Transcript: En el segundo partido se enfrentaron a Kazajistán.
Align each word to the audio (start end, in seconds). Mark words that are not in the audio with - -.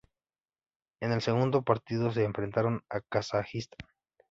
En 0.99 1.11
el 1.11 1.21
segundo 1.21 1.61
partido 1.61 2.11
se 2.11 2.23
enfrentaron 2.25 2.81
a 2.89 3.01
Kazajistán. 3.01 3.87